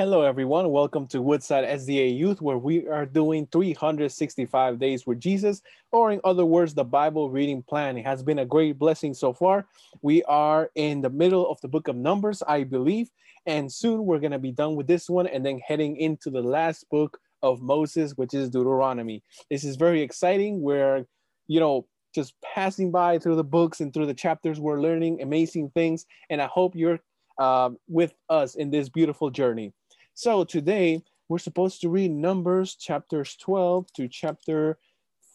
[0.00, 0.70] Hello, everyone.
[0.70, 5.60] Welcome to Woodside SDA Youth, where we are doing 365 days with Jesus,
[5.92, 7.98] or in other words, the Bible reading plan.
[7.98, 9.66] It has been a great blessing so far.
[10.00, 13.10] We are in the middle of the book of Numbers, I believe,
[13.44, 16.40] and soon we're going to be done with this one and then heading into the
[16.40, 19.22] last book of Moses, which is Deuteronomy.
[19.50, 20.62] This is very exciting.
[20.62, 21.04] We're,
[21.46, 24.60] you know, just passing by through the books and through the chapters.
[24.60, 27.00] We're learning amazing things, and I hope you're
[27.38, 29.74] uh, with us in this beautiful journey.
[30.22, 34.76] So today we're supposed to read Numbers chapters 12 to chapter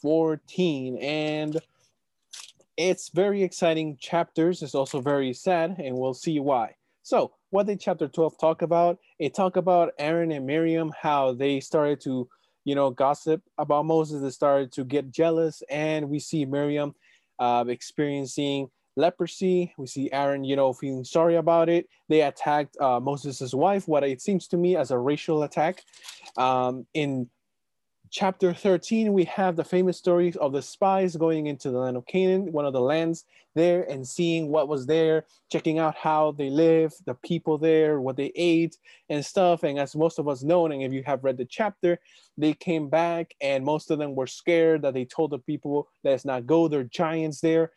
[0.04, 1.00] 14.
[1.00, 1.60] And
[2.78, 4.62] it's very exciting chapters.
[4.62, 6.76] It's also very sad, and we'll see why.
[7.02, 9.00] So, what did chapter 12 talk about?
[9.18, 12.30] It talked about Aaron and Miriam, how they started to,
[12.64, 14.22] you know, gossip about Moses.
[14.22, 16.94] They started to get jealous, and we see Miriam
[17.40, 19.74] uh, experiencing leprosy.
[19.78, 21.88] We see Aaron, you know, feeling sorry about it.
[22.10, 25.84] They attacked uh, Moses' wife, what it seems to me as a racial attack.
[26.38, 27.30] Um, in
[28.10, 32.06] chapter 13, we have the famous story of the spies going into the land of
[32.06, 36.50] Canaan, one of the lands there, and seeing what was there, checking out how they
[36.50, 38.78] live, the people there, what they ate,
[39.10, 39.64] and stuff.
[39.64, 42.00] And as most of us know, and if you have read the chapter,
[42.38, 46.26] they came back and most of them were scared that they told the people, let's
[46.26, 47.72] not go, there are giants there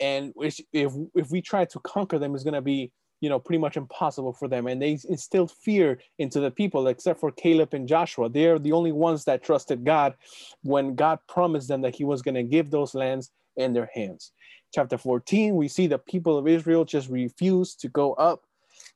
[0.00, 3.58] and if if we try to conquer them, it's going to be you know pretty
[3.58, 4.66] much impossible for them.
[4.66, 8.28] And they instilled fear into the people, except for Caleb and Joshua.
[8.28, 10.14] They're the only ones that trusted God
[10.62, 14.32] when God promised them that He was going to give those lands in their hands.
[14.72, 18.44] Chapter 14, we see the people of Israel just refuse to go up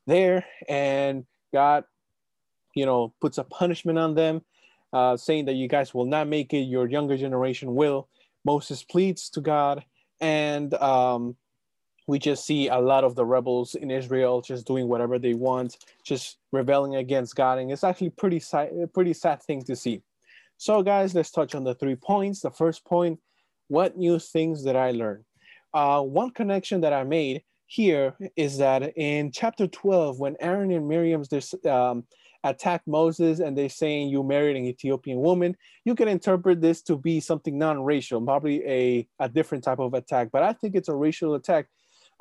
[0.06, 1.84] there, and God,
[2.74, 4.42] you know, puts a punishment on them,
[4.92, 6.60] uh, saying that you guys will not make it.
[6.60, 8.08] Your younger generation will.
[8.44, 9.84] Moses pleads to God
[10.24, 11.36] and um,
[12.06, 15.76] we just see a lot of the rebels in Israel just doing whatever they want,
[16.02, 20.00] just rebelling against God, and it's actually pretty sad, pretty sad thing to see.
[20.56, 22.40] So, guys, let's touch on the three points.
[22.40, 23.20] The first point:
[23.68, 25.26] what new things did I learn?
[25.74, 27.42] Uh, one connection that I made
[27.74, 31.28] here is that in chapter 12, when Aaron and Miriam's
[31.68, 32.04] um,
[32.44, 36.96] attack Moses and they're saying you married an Ethiopian woman, you can interpret this to
[36.96, 40.28] be something non-racial, probably a, a different type of attack.
[40.30, 41.66] But I think it's a racial attack.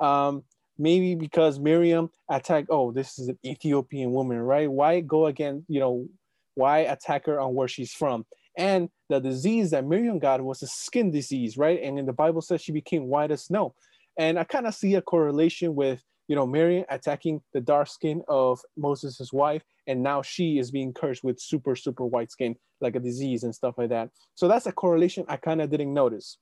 [0.00, 0.42] Um,
[0.76, 4.68] maybe because Miriam attacked, oh, this is an Ethiopian woman, right?
[4.68, 6.08] Why go again, you know,
[6.56, 8.26] why attack her on where she's from?
[8.58, 11.80] And the disease that Miriam got was a skin disease, right?
[11.80, 13.74] And in the Bible says she became white as snow.
[14.18, 18.22] And I kind of see a correlation with you know, Miriam attacking the dark skin
[18.28, 22.96] of Moses' wife, and now she is being cursed with super, super white skin, like
[22.96, 24.10] a disease and stuff like that.
[24.34, 26.38] So that's a correlation I kind of didn't notice.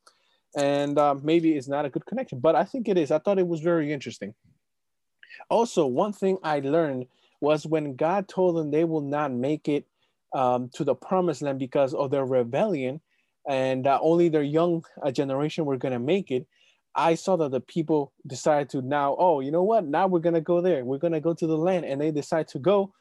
[0.56, 3.10] And um, maybe it's not a good connection, but I think it is.
[3.10, 4.34] I thought it was very interesting.
[5.48, 7.06] Also, one thing I learned
[7.40, 9.86] was when God told them they will not make it
[10.34, 13.00] um, to the promised land because of their rebellion,
[13.48, 16.46] and uh, only their young uh, generation were going to make it
[16.94, 19.86] I saw that the people decided to now, oh, you know what?
[19.86, 20.84] Now we're gonna go there.
[20.84, 22.92] We're gonna go to the land, and they decide to go,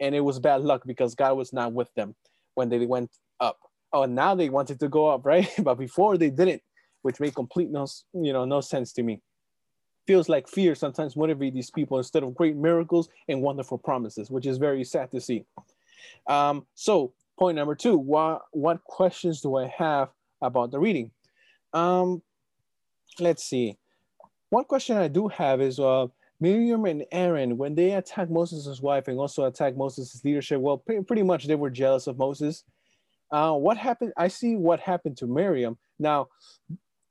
[0.00, 2.14] and it was bad luck because God was not with them
[2.54, 3.10] when they went
[3.40, 3.58] up.
[3.92, 5.48] Oh, now they wanted to go up, right?
[5.58, 6.62] but before they didn't,
[7.02, 9.20] which made complete no, you know, no sense to me.
[10.06, 14.46] Feels like fear sometimes motivate these people instead of great miracles and wonderful promises, which
[14.46, 15.44] is very sad to see.
[16.28, 20.10] Um, so, point number two: what what questions do I have
[20.40, 21.12] about the reading?
[21.72, 22.22] Um,
[23.20, 23.78] let's see.
[24.50, 26.06] One question I do have is uh,
[26.40, 31.02] Miriam and Aaron, when they attacked Moses' wife and also attacked Moses' leadership, well, pretty,
[31.04, 32.64] pretty much they were jealous of Moses.
[33.30, 34.12] Uh, what happened?
[34.16, 35.78] I see what happened to Miriam.
[35.98, 36.28] Now,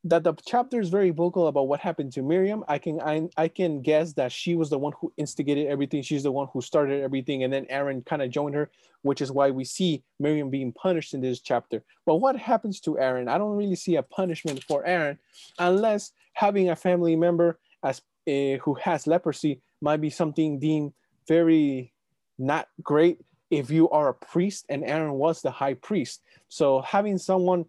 [0.04, 2.64] that the chapter is very vocal about what happened to Miriam.
[2.68, 6.02] I can I, I can guess that she was the one who instigated everything.
[6.02, 8.72] She's the one who started everything, and then Aaron kind of joined her,
[9.04, 11.84] which is why we see Miriam being punished in this chapter.
[12.06, 13.28] But what happens to Aaron?
[13.28, 15.20] I don't really see a punishment for Aaron,
[15.60, 20.94] unless having a family member as uh, who has leprosy might be something deemed
[21.28, 21.94] very
[22.40, 23.20] not great
[23.52, 26.22] if you are a priest, and Aaron was the high priest.
[26.48, 27.66] So having someone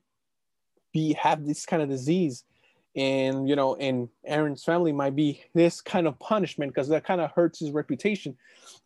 [0.92, 2.44] be have this kind of disease
[2.94, 7.20] and you know and aaron's family might be this kind of punishment because that kind
[7.20, 8.36] of hurts his reputation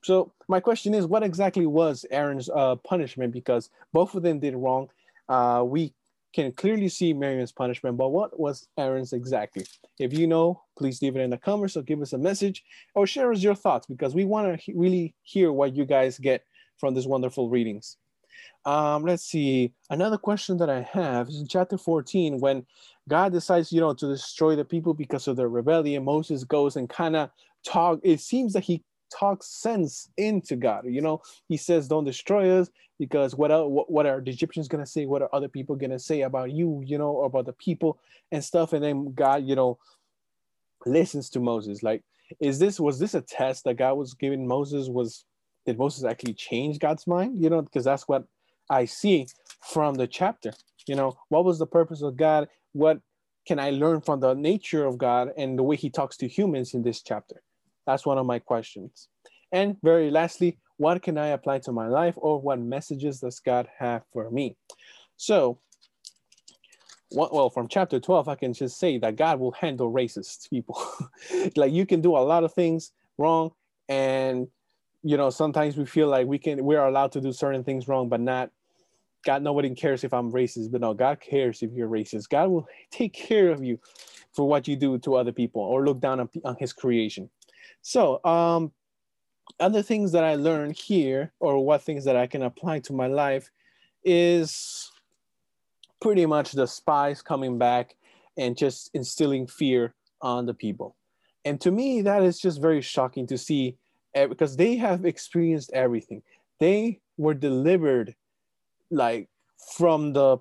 [0.02, 4.54] so my question is what exactly was aaron's uh, punishment because both of them did
[4.54, 4.88] wrong
[5.28, 5.92] uh, we
[6.36, 9.64] can clearly see Miriam's punishment, but what was Aaron's exactly?
[9.98, 12.62] If you know, please leave it in the comments or give us a message
[12.94, 16.44] or share us your thoughts because we want to really hear what you guys get
[16.76, 17.96] from these wonderful readings.
[18.64, 19.72] Um, let's see.
[19.90, 22.66] Another question that I have is in chapter 14 when
[23.08, 26.04] God decides, you know, to destroy the people because of their rebellion.
[26.04, 27.30] Moses goes and kind of
[27.64, 28.00] talk.
[28.02, 28.82] It seems that he
[29.16, 30.84] talks sense into God.
[30.86, 32.68] You know, he says, "Don't destroy us,"
[32.98, 35.06] because what what, what are the Egyptians gonna say?
[35.06, 36.82] What are other people gonna say about you?
[36.84, 38.00] You know, about the people
[38.32, 38.72] and stuff.
[38.72, 39.78] And then God, you know,
[40.84, 41.82] listens to Moses.
[41.82, 42.02] Like,
[42.40, 44.88] is this was this a test that God was giving Moses?
[44.88, 45.24] Was
[45.66, 47.42] did Moses actually change God's mind?
[47.42, 48.24] You know, because that's what
[48.70, 49.26] I see
[49.60, 50.52] from the chapter.
[50.86, 52.48] You know, what was the purpose of God?
[52.72, 53.00] What
[53.46, 56.74] can I learn from the nature of God and the way he talks to humans
[56.74, 57.42] in this chapter?
[57.86, 59.08] That's one of my questions.
[59.52, 63.68] And very lastly, what can I apply to my life or what messages does God
[63.78, 64.56] have for me?
[65.16, 65.58] So,
[67.12, 70.80] well, from chapter 12, I can just say that God will handle racist people.
[71.56, 73.52] like you can do a lot of things wrong
[73.88, 74.48] and
[75.06, 78.08] you know sometimes we feel like we can we're allowed to do certain things wrong
[78.08, 78.50] but not
[79.26, 82.28] God, nobody cares if I'm racist, but no, God cares if you're racist.
[82.28, 83.78] God will take care of you
[84.32, 87.28] for what you do to other people or look down on, on his creation.
[87.82, 88.72] So, um,
[89.58, 93.06] other things that I learned here, or what things that I can apply to my
[93.06, 93.50] life,
[94.04, 94.90] is
[96.00, 97.96] pretty much the spies coming back
[98.36, 100.94] and just instilling fear on the people.
[101.44, 103.76] And to me, that is just very shocking to see
[104.24, 106.22] because they have experienced everything.
[106.58, 108.14] They were delivered
[108.90, 109.28] like
[109.74, 110.38] from the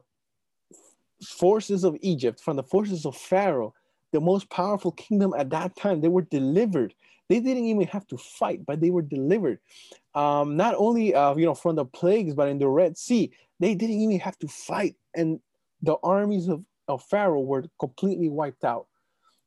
[1.23, 3.73] forces of Egypt, from the forces of Pharaoh,
[4.11, 6.93] the most powerful kingdom at that time, they were delivered.
[7.27, 9.59] They didn't even have to fight, but they were delivered.
[10.13, 13.73] Um, not only uh, you know from the plagues, but in the Red Sea, they
[13.75, 15.39] didn't even have to fight, and
[15.81, 18.87] the armies of, of Pharaoh were completely wiped out.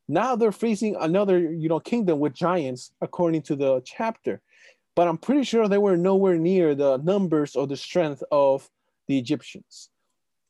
[0.09, 4.41] Now they're facing another you know kingdom with giants, according to the chapter.
[4.95, 8.69] But I'm pretty sure they were nowhere near the numbers or the strength of
[9.07, 9.89] the Egyptians.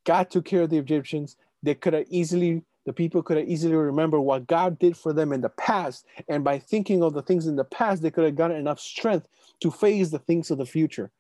[0.05, 1.35] God took care of the Egyptians.
[1.61, 5.33] They could have easily, the people could have easily remember what God did for them
[5.33, 6.05] in the past.
[6.29, 9.27] And by thinking of the things in the past, they could have gotten enough strength
[9.59, 11.11] to face the things of the future.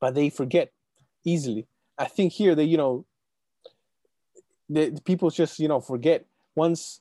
[0.00, 0.72] But they forget
[1.24, 1.66] easily.
[1.98, 3.04] I think here that, you know,
[4.70, 6.24] the, the people just, you know, forget
[6.54, 7.00] once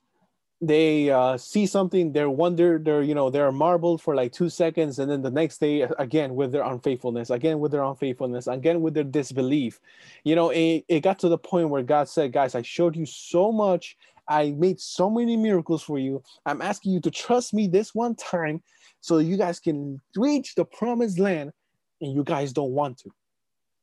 [0.62, 5.00] they uh, see something, they're wonder, they're you know they're marbled for like two seconds,
[5.00, 8.94] and then the next day again with their unfaithfulness, again with their unfaithfulness, again with
[8.94, 9.80] their disbelief.
[10.26, 13.06] You know, it, it got to the point where God said, "Guys, I showed you
[13.06, 13.96] so much.
[14.28, 16.22] I made so many miracles for you.
[16.46, 18.62] I'm asking you to trust me this one time,
[19.00, 21.54] so you guys can reach the promised land,
[22.02, 23.12] and you guys don't want to,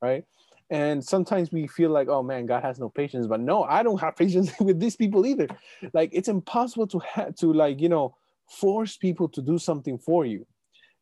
[0.02, 0.24] right?"
[0.68, 3.26] And sometimes we feel like, oh man, God has no patience.
[3.26, 5.48] But no, I don't have patience with these people either.
[5.92, 8.16] Like it's impossible to have to like, you know,
[8.48, 10.46] force people to do something for you.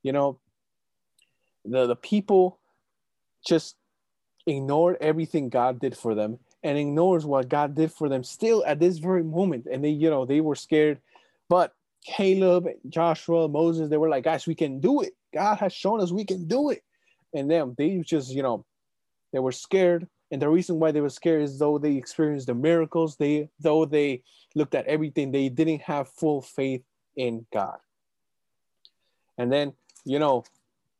[0.02, 0.38] You know,
[1.64, 2.58] the, the people
[3.46, 3.76] just
[4.46, 8.80] ignored everything God did for them and ignores what God did for them still at
[8.80, 9.66] this very moment.
[9.70, 11.00] And they, you know, they were scared.
[11.48, 11.74] But
[12.04, 15.14] Caleb, Joshua, Moses, they were like, guys, we can do it.
[15.32, 16.82] God has shown us we can do it.
[17.32, 18.64] And them, they just, you know,
[19.34, 20.06] they were scared.
[20.30, 23.84] And the reason why they were scared is though they experienced the miracles, they though
[23.84, 24.22] they
[24.54, 26.82] looked at everything, they didn't have full faith
[27.16, 27.78] in God.
[29.36, 29.72] And then,
[30.04, 30.44] you know,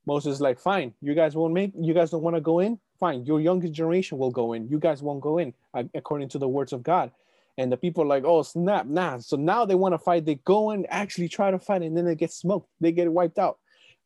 [0.05, 2.81] Moses like, fine, you guys won't make, you guys don't want to go in?
[2.99, 4.69] Fine, your youngest generation will go in.
[4.69, 5.55] You guys won't go in,
[5.95, 7.13] according to the words of God.
[7.57, 9.19] And the people are like, oh, snap, nah.
[9.19, 10.25] So now they want to fight.
[10.25, 12.69] They go and actually try to fight, and then they get smoked.
[12.81, 13.59] They get wiped out,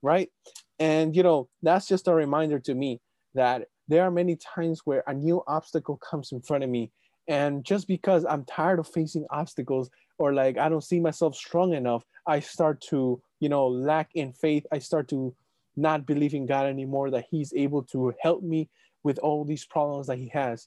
[0.03, 0.31] right?
[0.79, 3.01] And, you know, that's just a reminder to me
[3.35, 6.91] that there are many times where a new obstacle comes in front of me
[7.29, 11.75] and just because i'm tired of facing obstacles or like i don't see myself strong
[11.75, 14.67] enough i start to you know lack in faith.
[14.73, 15.35] I start to
[15.77, 18.69] not believe in god anymore that he's able to help me
[19.03, 20.67] with all these problems that he has.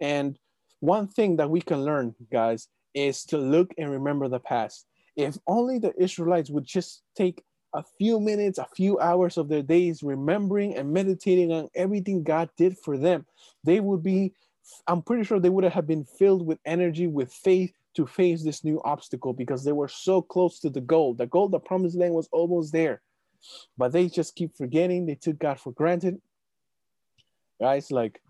[0.00, 0.38] And
[0.80, 4.86] one thing that we can learn guys is to look and remember the past.
[5.16, 7.42] If only the israelites would just take
[7.74, 12.50] a few minutes, a few hours of their days remembering and meditating on everything God
[12.56, 13.26] did for them,
[13.64, 14.32] they would be,
[14.86, 18.64] I'm pretty sure they would have been filled with energy, with faith to face this
[18.64, 21.14] new obstacle because they were so close to the goal.
[21.14, 23.02] The goal, the promised land was almost there,
[23.76, 25.06] but they just keep forgetting.
[25.06, 26.20] They took God for granted.
[27.60, 28.20] Guys, like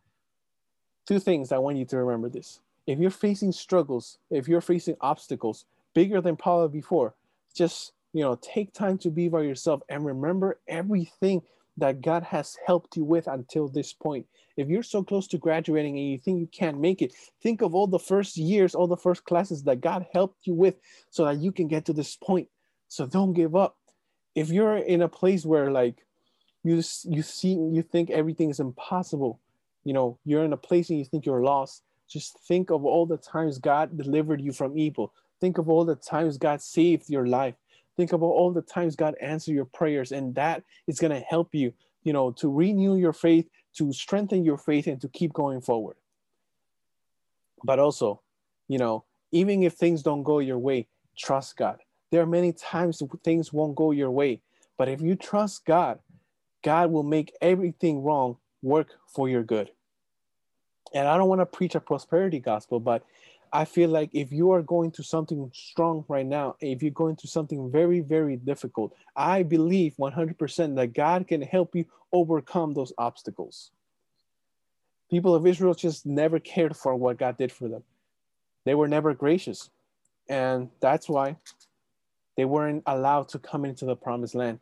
[1.06, 2.60] two things I want you to remember this.
[2.86, 7.14] If you're facing struggles, if you're facing obstacles bigger than probably before,
[7.54, 11.42] just you know, take time to be by yourself and remember everything
[11.78, 14.26] that God has helped you with until this point.
[14.56, 17.74] If you're so close to graduating and you think you can't make it, think of
[17.74, 20.74] all the first years, all the first classes that God helped you with
[21.10, 22.48] so that you can get to this point.
[22.88, 23.76] So don't give up.
[24.34, 26.04] If you're in a place where like
[26.62, 29.40] you you see you think everything is impossible,
[29.84, 33.06] you know, you're in a place and you think you're lost, just think of all
[33.06, 35.12] the times God delivered you from evil.
[35.40, 37.54] Think of all the times God saved your life
[37.96, 41.54] Think about all the times God answered your prayers, and that is going to help
[41.54, 41.72] you,
[42.04, 45.96] you know, to renew your faith, to strengthen your faith, and to keep going forward.
[47.64, 48.22] But also,
[48.68, 51.78] you know, even if things don't go your way, trust God.
[52.10, 54.40] There are many times things won't go your way,
[54.76, 55.98] but if you trust God,
[56.62, 59.70] God will make everything wrong work for your good.
[60.94, 63.02] And I don't want to preach a prosperity gospel, but
[63.52, 67.16] I feel like if you are going to something strong right now, if you're going
[67.16, 72.92] to something very, very difficult, I believe 100% that God can help you overcome those
[72.96, 73.70] obstacles.
[75.10, 77.82] People of Israel just never cared for what God did for them.
[78.64, 79.68] They were never gracious.
[80.28, 81.36] And that's why
[82.36, 84.60] they weren't allowed to come into the promised land.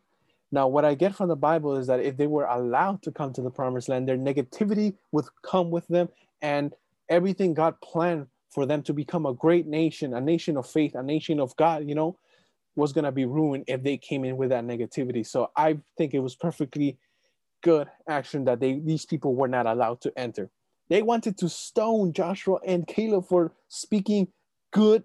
[0.51, 3.31] Now, what I get from the Bible is that if they were allowed to come
[3.33, 6.09] to the promised land, their negativity would come with them,
[6.41, 6.73] and
[7.07, 11.03] everything God planned for them to become a great nation, a nation of faith, a
[11.03, 12.17] nation of God, you know,
[12.75, 15.25] was going to be ruined if they came in with that negativity.
[15.25, 16.97] So I think it was perfectly
[17.63, 20.49] good action that they these people were not allowed to enter.
[20.89, 24.27] They wanted to stone Joshua and Caleb for speaking
[24.71, 25.03] good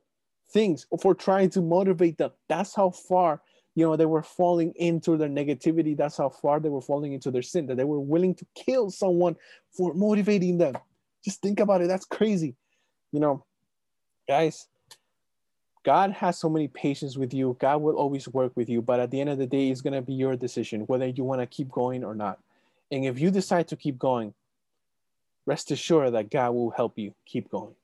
[0.53, 2.31] things, for trying to motivate them.
[2.49, 3.41] That's how far
[3.77, 5.95] you know, they were falling into their negativity.
[5.97, 8.91] That's how far they were falling into their sin, that they were willing to kill
[8.91, 9.37] someone
[9.71, 10.77] for motivating them.
[11.23, 11.89] Just think about it.
[11.89, 12.57] That's crazy.
[13.13, 13.45] You know,
[14.29, 14.69] guys,
[15.85, 17.57] God has so many patience with you.
[17.61, 18.83] God will always work with you.
[18.83, 21.23] But at the end of the day, it's going to be your decision whether you
[21.23, 22.41] want to keep going or not.
[22.91, 24.35] And if you decide to keep going,
[25.47, 27.75] rest assured that God will help you keep going.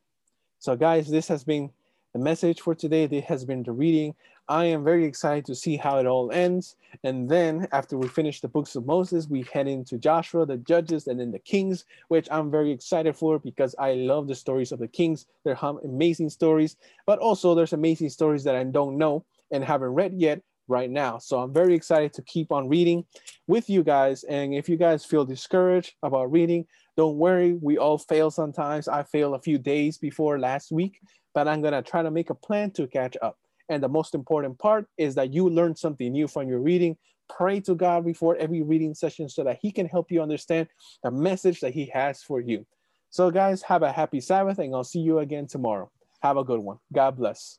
[0.58, 1.70] So, guys, this has been
[2.12, 3.06] the message for today.
[3.06, 4.14] This has been the reading.
[4.48, 6.76] I am very excited to see how it all ends.
[7.04, 11.06] And then after we finish the books of Moses, we head into Joshua, the judges,
[11.06, 14.78] and then the kings, which I'm very excited for because I love the stories of
[14.78, 15.26] the kings.
[15.44, 20.14] They're amazing stories, but also there's amazing stories that I don't know and haven't read
[20.16, 21.18] yet right now.
[21.18, 23.04] So I'm very excited to keep on reading
[23.46, 24.24] with you guys.
[24.24, 27.54] And if you guys feel discouraged about reading, don't worry.
[27.60, 28.88] We all fail sometimes.
[28.88, 31.00] I failed a few days before last week,
[31.34, 33.38] but I'm going to try to make a plan to catch up.
[33.72, 36.98] And the most important part is that you learn something new from your reading.
[37.34, 40.68] Pray to God before every reading session so that He can help you understand
[41.02, 42.66] the message that He has for you.
[43.08, 45.90] So, guys, have a happy Sabbath, and I'll see you again tomorrow.
[46.22, 46.78] Have a good one.
[46.92, 47.58] God bless.